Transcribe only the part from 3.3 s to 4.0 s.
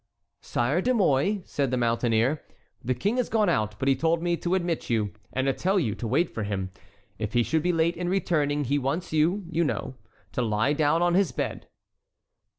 out, but he